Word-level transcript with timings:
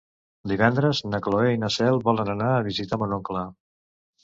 Divendres 0.51 1.01
na 1.09 1.19
Cloè 1.27 1.51
i 1.57 1.61
na 1.65 1.69
Cel 1.77 2.01
volen 2.09 2.33
anar 2.37 2.51
a 2.57 2.65
visitar 2.71 3.01
mon 3.05 3.17
oncle. 3.21 3.47